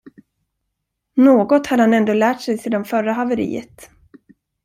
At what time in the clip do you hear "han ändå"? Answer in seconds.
1.83-2.13